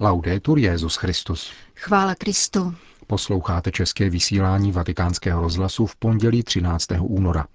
[0.00, 1.52] Laudetur Jezus Christus.
[1.76, 2.74] Chvála Kristu.
[3.06, 6.86] Posloucháte české vysílání Vatikánského rozhlasu v pondělí 13.
[7.00, 7.46] února.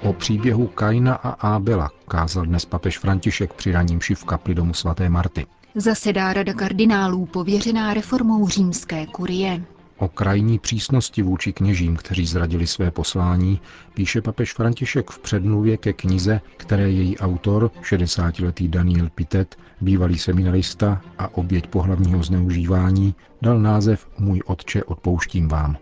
[0.00, 5.08] O příběhu Kaina a Ábela kázal dnes papež František při raním v kapli domu svaté
[5.08, 5.46] Marty.
[5.74, 9.64] Zasedá rada kardinálů pověřená reformou římské kurie.
[10.02, 13.60] O krajní přísnosti vůči kněžím, kteří zradili své poslání,
[13.94, 21.00] píše papež František v předmluvě ke knize, které její autor, 60-letý Daniel Pitet, bývalý seminarista
[21.18, 25.76] a oběť pohlavního zneužívání, dal název Můj otče odpouštím vám.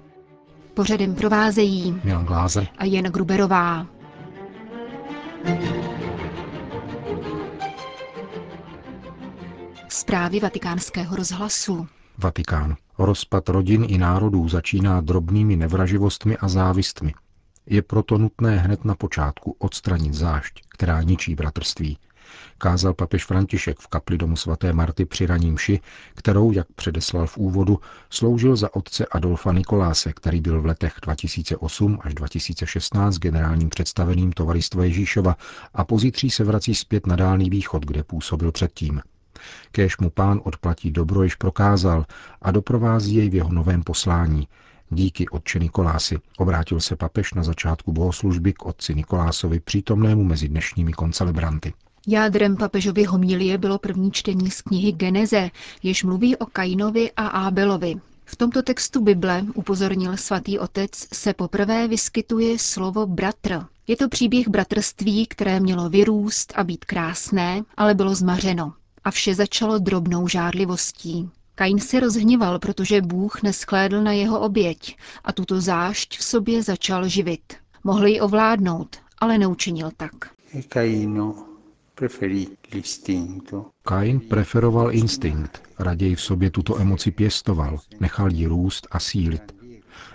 [0.74, 3.86] Pořadem provázejí Milan Glázer a Jen Gruberová.
[9.88, 11.86] Zprávy vatikánského rozhlasu.
[12.18, 12.76] Vatikán.
[13.02, 17.14] Rozpad rodin i národů začíná drobnými nevraživostmi a závistmi.
[17.66, 21.98] Je proto nutné hned na počátku odstranit zášť, která ničí bratrství.
[22.58, 25.80] Kázal papež František v kapli domu svaté Marty při raním ši,
[26.14, 31.98] kterou, jak předeslal v úvodu, sloužil za otce Adolfa Nikoláse, který byl v letech 2008
[32.02, 35.36] až 2016 generálním představeným Tovaristva Ježíšova
[35.74, 39.00] a pozítří se vrací zpět na Dálný východ, kde působil předtím.
[39.72, 42.04] Kéž mu pán odplatí dobro, již prokázal
[42.42, 44.48] a doprovází jej v jeho novém poslání.
[44.90, 50.92] Díky otče Nikolási obrátil se papež na začátku bohoslužby k otci Nikolásovi přítomnému mezi dnešními
[50.92, 51.72] koncelebranty.
[52.06, 55.50] Jádrem papežovy homilie bylo první čtení z knihy Geneze,
[55.82, 57.94] jež mluví o Kainovi a Ábelovi.
[58.24, 63.64] V tomto textu Bible, upozornil svatý otec, se poprvé vyskytuje slovo bratr.
[63.86, 68.72] Je to příběh bratrství, které mělo vyrůst a být krásné, ale bylo zmařeno
[69.04, 71.30] a vše začalo drobnou žádlivostí.
[71.54, 77.08] Kain se rozhněval, protože Bůh neschlédl na jeho oběť a tuto zášť v sobě začal
[77.08, 77.54] živit.
[77.84, 80.12] Mohl ji ovládnout, ale neučinil tak.
[83.82, 89.54] Kain preferoval instinkt, raději v sobě tuto emoci pěstoval, nechal ji růst a sílit.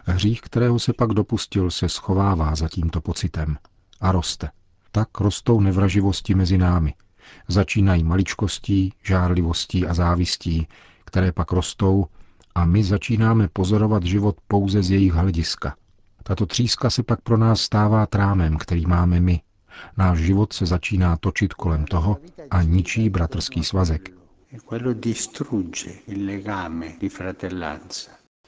[0.05, 3.57] Hřích, kterého se pak dopustil, se schovává za tímto pocitem
[4.01, 4.49] a roste.
[4.91, 6.93] Tak rostou nevraživosti mezi námi,
[7.47, 10.67] Začínají maličkostí, žárlivostí a závistí,
[11.05, 12.05] které pak rostou
[12.55, 15.75] a my začínáme pozorovat život pouze z jejich hlediska.
[16.23, 19.41] Tato tříska se pak pro nás stává trámem, který máme my.
[19.97, 22.17] Náš život se začíná točit kolem toho
[22.51, 24.09] a ničí bratrský svazek.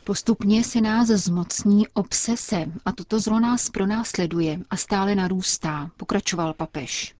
[0.07, 7.15] Postupně se nás zmocní obsese a toto zlo nás pronásleduje a stále narůstá, pokračoval papež.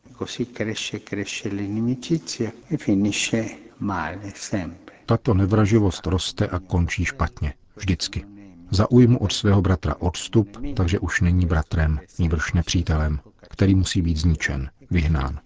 [5.06, 7.54] Tato nevraživost roste a končí špatně.
[7.76, 8.26] Vždycky.
[8.72, 14.70] Zaujmu od svého bratra odstup, takže už není bratrem, níbrž nepřítelem, který musí být zničen,
[14.92, 15.40] vyhnán.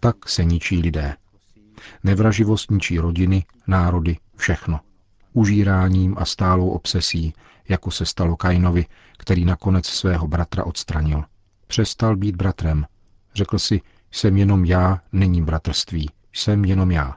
[0.00, 1.16] Tak se ničí lidé.
[2.04, 4.80] Nevraživost ničí rodiny, národy, všechno
[5.36, 7.34] užíráním a stálou obsesí,
[7.68, 8.86] jako se stalo Kainovi,
[9.18, 11.24] který nakonec svého bratra odstranil.
[11.66, 12.86] Přestal být bratrem.
[13.34, 13.80] Řekl si,
[14.10, 17.16] jsem jenom já, není bratrství, jsem jenom já.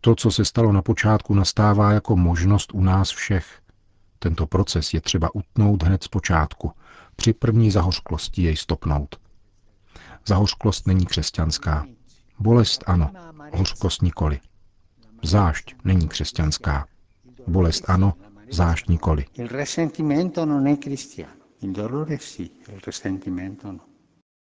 [0.00, 3.60] To, co se stalo na počátku, nastává jako možnost u nás všech.
[4.18, 6.72] Tento proces je třeba utnout hned z počátku,
[7.16, 9.16] při první zahořklosti jej stopnout.
[10.26, 11.86] Zahořklost není křesťanská.
[12.38, 13.10] Bolest ano,
[13.54, 14.40] hořkost nikoli.
[15.22, 16.86] Zášť není křesťanská.
[17.46, 18.12] Bolest ano,
[18.50, 19.24] zášť nikoli.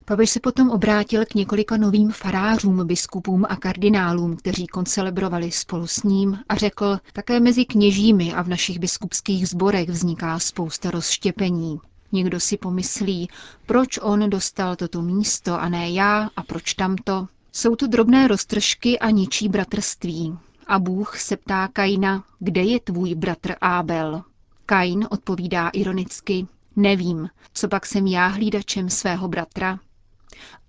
[0.06, 6.04] Papež se potom obrátil k několika novým farářům, biskupům a kardinálům, kteří koncelebrovali spolu s
[6.04, 11.80] ním a řekl, také mezi kněžími a v našich biskupských zborech vzniká spousta rozštěpení.
[12.12, 13.30] Někdo si pomyslí,
[13.66, 17.28] proč on dostal toto místo a ne já a proč tamto.
[17.52, 20.38] Jsou to drobné roztržky a ničí bratrství.
[20.68, 24.24] A Bůh se ptá Kaina, kde je tvůj bratr Ábel?
[24.66, 29.80] Kain odpovídá ironicky, nevím, co pak jsem já hlídačem svého bratra?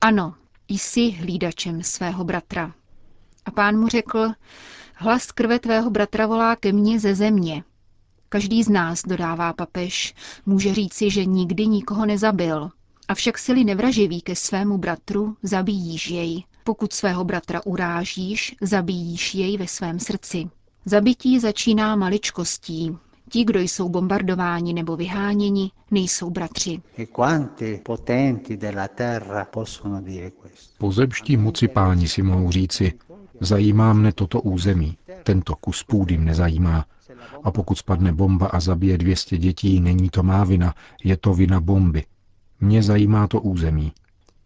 [0.00, 0.34] Ano,
[0.68, 2.74] jsi hlídačem svého bratra.
[3.44, 4.32] A pán mu řekl,
[4.94, 7.64] hlas krve tvého bratra volá ke mně ze země.
[8.28, 10.14] Každý z nás, dodává papež,
[10.46, 12.70] může říci, že nikdy nikoho nezabil.
[13.08, 16.44] Avšak sily nevraživý ke svému bratru, zabíjíš jej.
[16.66, 20.50] Pokud svého bratra urážíš, zabíjíš jej ve svém srdci.
[20.84, 22.96] Zabití začíná maličkostí.
[23.30, 26.82] Ti, kdo jsou bombardováni nebo vyháněni, nejsou bratři.
[30.78, 32.92] Pozemští moci páni si mohou říci,
[33.40, 36.84] zajímá mne toto území, tento kus půdy mne zajímá.
[37.42, 40.74] A pokud spadne bomba a zabije 200 dětí, není to má vina,
[41.04, 42.04] je to vina bomby.
[42.60, 43.92] Mě zajímá to území.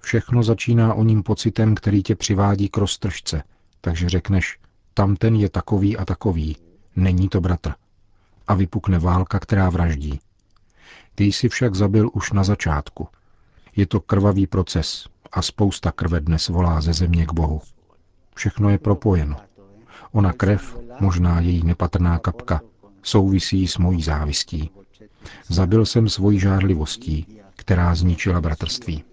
[0.01, 3.43] Všechno začíná o ním pocitem, který tě přivádí k roztržce,
[3.81, 4.59] takže řekneš,
[4.95, 6.57] tamten je takový a takový,
[6.97, 7.73] není to bratr.
[8.49, 10.21] A vypukne válka, která vraždí.
[11.15, 13.09] Ty jsi však zabil už na začátku.
[13.77, 17.61] Je to krvavý proces a spousta krve dnes volá ze země k Bohu.
[18.35, 19.37] Všechno je propojeno.
[20.13, 22.61] Ona krev, možná její nepatrná kapka,
[23.03, 24.71] souvisí s mojí závistí.
[25.49, 27.27] Zabil jsem svojí žádlivostí,
[27.57, 29.05] která zničila bratrství.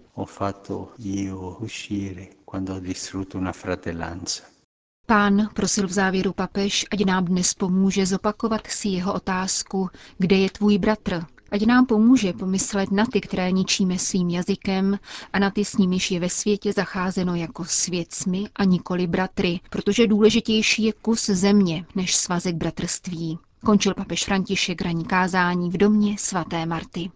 [5.06, 10.50] Pán prosil v závěru papež, ať nám dnes pomůže zopakovat si jeho otázku, kde je
[10.50, 14.98] tvůj bratr, Ať nám pomůže pomyslet na ty, které ničíme svým jazykem
[15.32, 19.60] a na ty, s nimiž je ve světě zacházeno jako s věcmi a nikoli bratry,
[19.70, 23.38] protože důležitější je kus země než svazek bratrství.
[23.64, 27.10] Končil papež František raní kázání v domě svaté Marty.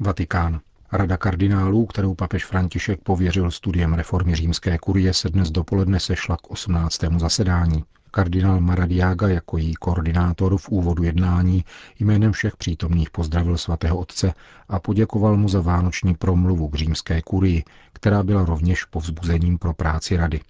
[0.00, 0.60] Vatikán.
[0.92, 6.50] Rada kardinálů, kterou papež František pověřil studiem reformy římské kurie, se dnes dopoledne sešla k
[6.50, 7.00] 18.
[7.16, 7.84] zasedání.
[8.10, 11.64] Kardinál Maradiaga jako její koordinátor v úvodu jednání
[11.98, 14.34] jménem všech přítomných pozdravil svatého otce
[14.68, 20.16] a poděkoval mu za vánoční promluvu k římské kurii, která byla rovněž povzbuzením pro práci
[20.16, 20.40] rady.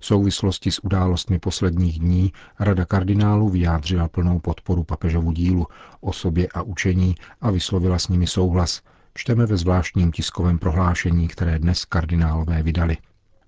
[0.00, 5.66] V souvislosti s událostmi posledních dní Rada kardinálů vyjádřila plnou podporu papežovu dílu,
[6.00, 8.82] osobě a učení a vyslovila s nimi souhlas,
[9.18, 12.96] čteme ve zvláštním tiskovém prohlášení, které dnes kardinálové vydali.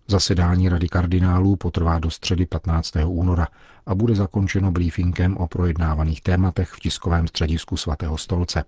[0.08, 2.93] Zasedání Rady kardinálů potrvá do středy 15.
[3.06, 3.49] února
[3.87, 8.64] a bude zakončeno briefingem o projednávaných tématech v tiskovém středisku svatého stolce.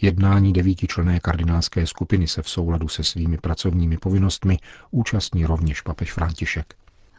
[0.00, 4.58] Jednání devítičlené kardinálské skupiny se v souladu se svými pracovními povinnostmi
[4.90, 6.74] účastní rovněž papež František.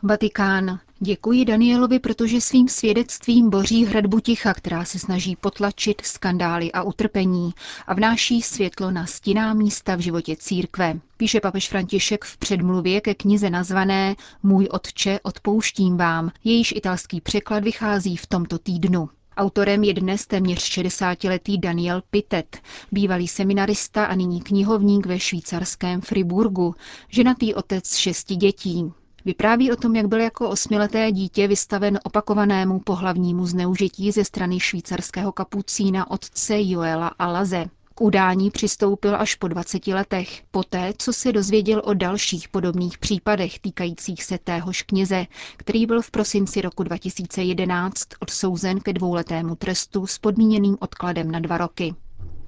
[0.08, 0.80] Vatikán.
[1.00, 7.54] Děkuji Danielovi, protože svým svědectvím boří hradbu ticha, která se snaží potlačit skandály a utrpení
[7.88, 11.00] a vnáší světlo na stinná místa v životě církve.
[11.18, 16.32] Píše papež František v předmluvě ke knize nazvané Můj otče, odpouštím vám.
[16.44, 19.10] Jejíž italský překlad vychází v tomto týdnu.
[19.38, 22.58] Autorem je dnes téměř 60-letý Daniel Pitet,
[22.92, 26.76] bývalý seminarista a nyní knihovník ve švýcarském Friburgu,
[27.10, 28.92] ženatý otec šesti dětí.
[29.26, 35.32] Vypráví o tom, jak byl jako osmileté dítě vystaven opakovanému pohlavnímu zneužití ze strany švýcarského
[35.32, 37.66] kapucína otce Joela Alaze.
[37.96, 43.60] K udání přistoupil až po 20 letech, poté, co se dozvěděl o dalších podobných případech
[43.60, 45.26] týkajících se téhož kněze,
[45.58, 51.58] který byl v prosinci roku 2011 odsouzen ke dvouletému trestu s podmíněným odkladem na dva
[51.58, 51.96] roky.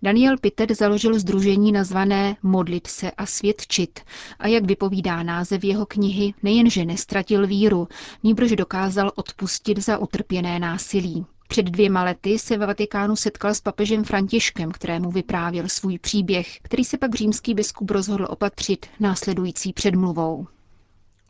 [0.01, 3.99] Daniel Pitet založil združení nazvané Modlit se a svědčit
[4.39, 7.87] a jak vypovídá název jeho knihy, nejenže nestratil víru,
[8.23, 11.25] níbrž dokázal odpustit za utrpěné násilí.
[11.47, 16.83] Před dvěma lety se ve Vatikánu setkal s papežem Františkem, kterému vyprávěl svůj příběh, který
[16.83, 20.47] se pak římský biskup rozhodl opatřit následující předmluvou.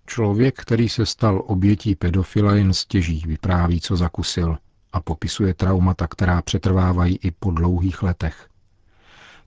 [0.05, 4.57] Člověk, který se stal obětí pedofila, jen stěží vypráví, co zakusil
[4.93, 8.46] a popisuje traumata, která přetrvávají i po dlouhých letech.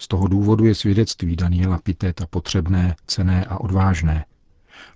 [0.00, 4.24] Z toho důvodu je svědectví Daniela Piteta potřebné, cené a odvážné.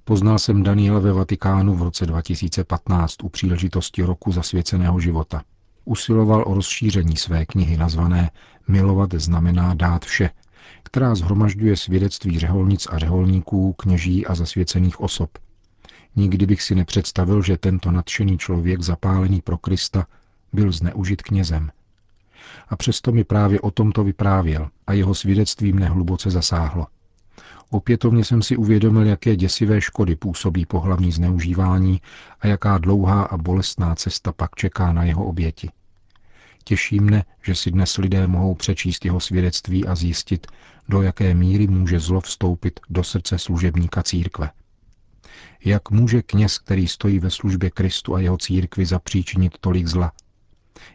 [0.05, 5.43] Poznal jsem Daniela ve Vatikánu v roce 2015 u příležitosti roku zasvěceného života.
[5.85, 8.31] Usiloval o rozšíření své knihy nazvané
[8.69, 10.31] Milovat znamená dát vše,
[10.83, 15.39] která zhromažďuje svědectví řeholnic a řeholníků, kněží a zasvěcených osob.
[16.17, 20.07] Nikdy bych si nepředstavil, že tento nadšený člověk zapálený pro Krista
[20.53, 21.71] byl zneužit knězem–
[22.69, 26.87] a přesto mi právě o tomto vyprávěl a jeho svědectví mne hluboce zasáhlo.
[27.71, 32.01] Opětovně jsem si uvědomil, jaké děsivé škody působí pohlavní zneužívání
[32.41, 35.71] a jaká dlouhá a bolestná cesta pak čeká na jeho oběti.
[36.65, 40.47] Těší mne, že si dnes lidé mohou přečíst jeho svědectví a zjistit,
[40.89, 44.51] do jaké míry může zlo vstoupit do srdce služebníka církve.
[45.65, 50.13] Jak může kněz, který stojí ve službě Kristu a jeho církvi, zapříčinit tolik zla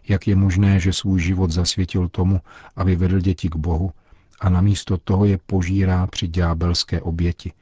[0.08, 2.42] jak je možné, že svůj život zasvětil tomu,
[2.76, 3.92] aby vedl děti k Bohu
[4.40, 7.54] a namísto toho je požírá při ďábelské oběti,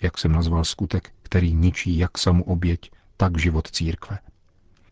[0.00, 4.18] jak jsem nazval skutek, který ničí jak samu oběť, tak život církve.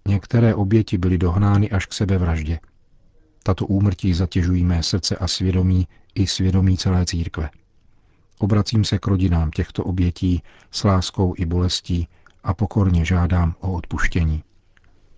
[0.09, 2.59] Některé oběti byly dohnány až k sebevraždě.
[3.43, 7.51] Tato úmrtí zatěžují mé srdce a svědomí i svědomí celé církve.
[8.39, 12.09] Obracím se k rodinám těchto obětí s láskou i bolestí
[12.45, 14.43] a pokorně žádám o odpuštění.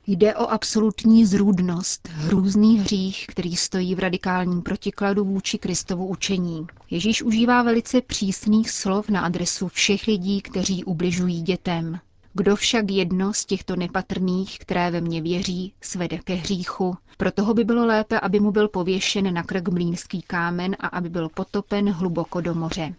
[0.09, 6.67] Jde o absolutní zrůdnost, hrůzný hřích, který stojí v radikálním protikladu vůči Kristovu učení.
[6.91, 11.99] Ježíš užívá velice přísných slov na adresu všech lidí, kteří ubližují dětem.
[12.35, 17.55] Kdo však jedno z těchto nepatrných, které ve mně věří, svede ke hříchu, pro toho
[17.55, 21.91] by bylo lépe, aby mu byl pověšen na krk mlínský kámen a aby byl potopen
[21.91, 22.95] hluboko do moře.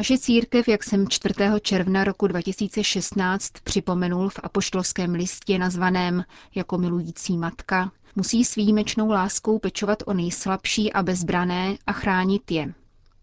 [0.00, 1.34] Naše církev, jak jsem 4.
[1.60, 9.58] června roku 2016 připomenul v apoštolském listě nazvaném jako milující matka, musí s výjimečnou láskou
[9.58, 12.74] pečovat o nejslabší a bezbrané a chránit je.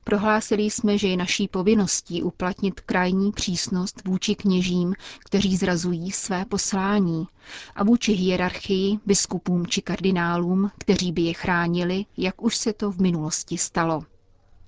[0.04, 4.94] Prohlásili jsme, že je naší povinností uplatnit krajní přísnost vůči kněžím,
[5.26, 7.28] kteří zrazují své poslání,
[7.76, 13.02] a vůči hierarchii, biskupům či kardinálům, kteří by je chránili, jak už se to v
[13.02, 14.04] minulosti stalo.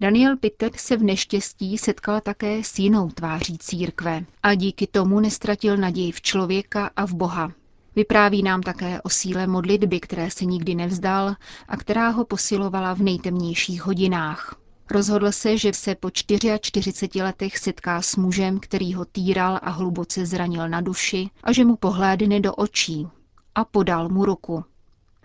[0.02, 5.78] Daniel Pitek se v neštěstí setkal také s jinou tváří církve a díky tomu nestratil
[5.78, 7.52] naději v člověka a v Boha.
[7.96, 11.36] Vypráví nám také o síle modlitby, které se nikdy nevzdal
[11.68, 14.56] a která ho posilovala v nejtemnějších hodinách.
[14.92, 20.26] Rozhodl se, že se po 44 letech setká s mužem, který ho týral a hluboce
[20.26, 23.08] zranil na duši a že mu pohlédne do očí
[23.56, 24.64] a podal mu ruku.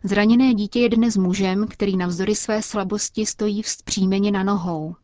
[0.07, 4.97] Zraněné dítě je dnes mužem, který navzdory své slabosti stojí vzpřímeně na nohou.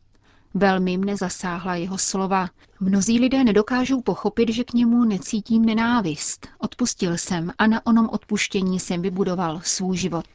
[0.53, 2.49] Velmi mne zasáhla jeho slova.
[2.79, 6.47] Mnozí lidé nedokážou pochopit, že k němu necítím nenávist.
[6.59, 10.25] Odpustil jsem a na onom odpuštění jsem vybudoval svůj život.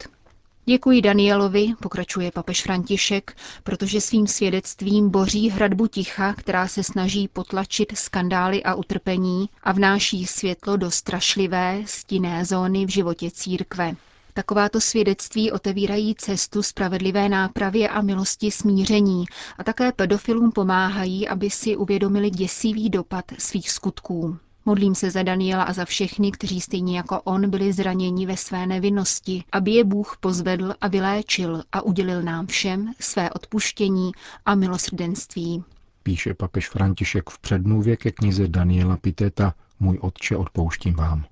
[0.65, 7.97] Děkuji Danielovi, pokračuje papež František, protože svým svědectvím boří hradbu ticha, která se snaží potlačit
[7.97, 13.95] skandály a utrpení a vnáší světlo do strašlivé, stinné zóny v životě církve.
[14.37, 19.25] Takováto svědectví otevírají cestu spravedlivé nápravě a milosti smíření
[19.57, 24.37] a také pedofilům pomáhají, aby si uvědomili děsivý dopad svých skutků.
[24.65, 28.67] Modlím se za Daniela a za všechny, kteří stejně jako on byli zraněni ve své
[28.67, 34.11] nevinnosti, aby je Bůh pozvedl a vyléčil a udělil nám všem své odpuštění
[34.45, 35.63] a milosrdenství.
[36.03, 41.25] Píše papež František v předmluvě ke knize Daniela Piteta Můj otče odpouštím vám.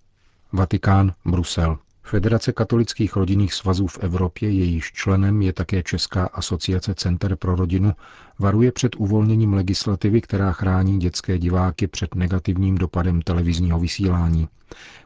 [0.51, 1.77] Vatikán, Brusel.
[2.07, 7.93] Federace katolických rodinných svazů v Evropě, jejíž členem je také Česká asociace Center pro rodinu,
[8.39, 14.47] varuje před uvolněním legislativy, která chrání dětské diváky před negativním dopadem televizního vysílání.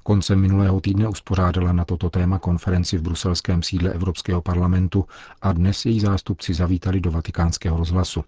[0.03, 5.05] Koncem minulého týdne uspořádala na toto téma konferenci v bruselském sídle Evropského parlamentu
[5.41, 8.23] a dnes její zástupci zavítali do vatikánského rozhlasu.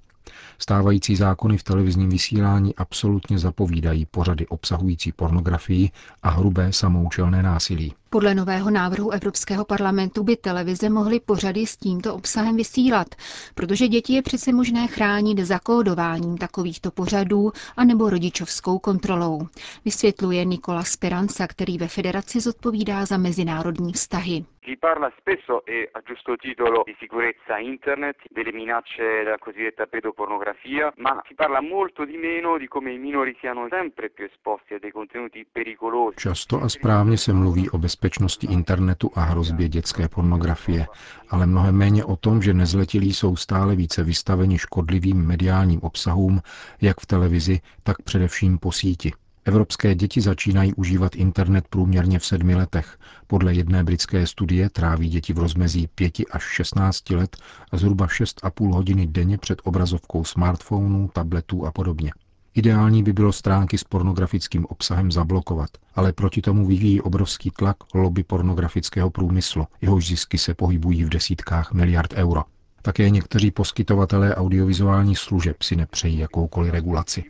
[0.59, 5.89] Stávající zákony v televizním vysílání absolutně zapovídají pořady obsahující pornografii
[6.23, 7.93] a hrubé samoučelné násilí.
[8.13, 13.07] Podle nového návrhu Evropského parlamentu by televize mohly pořady s tímto obsahem vysílat,
[13.55, 19.47] protože děti je přece možné chránit zakódováním takovýchto pořadů anebo rodičovskou kontrolou,
[19.85, 24.45] vysvětluje Nikola Speranza, který ve federaci zodpovídá za mezinárodní vztahy.
[24.63, 30.93] Si parla spesso e a giusto titolo di sicurezza internet, delle minacce della cosiddetta pedopornografia,
[30.97, 34.79] ma si parla molto di meno di come i minori siano sempre più esposti a
[34.79, 36.17] dei contenuti pericolosi.
[36.19, 38.00] Často a správně se mluví o bezpečnosti
[38.49, 40.87] internetu a hrozbě dětské pornografie,
[41.29, 46.41] ale mnohem méně o tom, že nezletilí jsou stále více vystaveni škodlivým mediálním obsahům,
[46.81, 49.11] jak v televizi, tak především po síti.
[49.45, 52.97] Evropské děti začínají užívat internet průměrně v sedmi letech.
[53.27, 57.37] Podle jedné britské studie tráví děti v rozmezí 5 až 16 let
[57.73, 62.11] zhruba 6,5 hodiny denně před obrazovkou smartphonů, tabletů a podobně.
[62.55, 68.23] Ideální by bylo stránky s pornografickým obsahem zablokovat, ale proti tomu vyvíjí obrovský tlak lobby
[68.23, 72.43] pornografického průmyslu, jehož zisky se pohybují v desítkách miliard euro.
[72.81, 77.23] Také někteří poskytovatelé audiovizuálních služeb si nepřejí jakoukoliv regulaci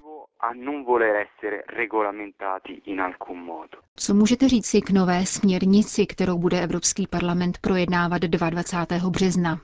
[1.41, 3.77] essere regolamentati in alcun modo.
[3.95, 9.09] Co můžete říci k nové směrnici, kterou bude Evropský parlament projednávat 22.
[9.09, 9.61] března?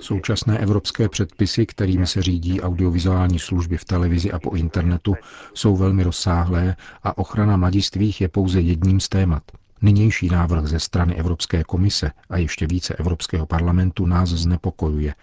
[0.00, 5.14] Současné evropské předpisy, kterými se řídí audiovizuální služby v televizi a po internetu,
[5.54, 9.42] jsou velmi rozsáhlé a ochrana mladistvých je pouze jedním z témat.
[9.82, 15.14] Nynější návrh ze strany Evropské komise a ještě více Evropského parlamentu nás znepokojuje,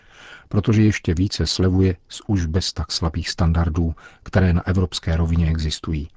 [0.48, 6.08] protože ještě více slevuje z už bez tak slabých standardů, které na evropské rovině existují.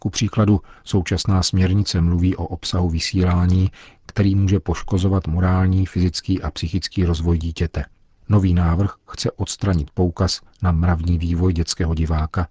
[0.00, 3.70] Ku příkladu současná směrnice mluví o obsahu vysílání,
[4.06, 7.84] který může poškozovat morální, fyzický a psychický rozvoj dítěte.
[8.28, 12.48] Nový návrh chce odstranit poukaz na mravní vývoj dětského diváka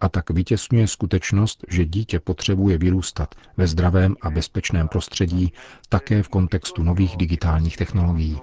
[0.00, 5.52] a tak vytěsňuje skutečnost, že dítě potřebuje vyrůstat ve zdravém a bezpečném prostředí
[5.88, 8.40] také v kontextu nových digitálních technologií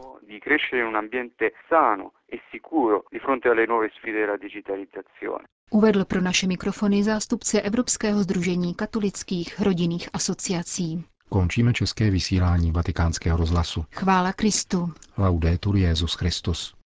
[0.48, 5.46] crescere in un ambiente sano e sicuro di fronte alle nuove sfide della digitalizzazione.
[5.70, 11.04] Uvedl pro naše mikrofony zástupce Evropského združení katolických rodinných asociací.
[11.30, 13.86] Končíme české vysílání vatikánského rozhlasu.
[13.92, 14.94] Chvála Kristu.
[15.18, 16.76] Laudetur Jezus Christus.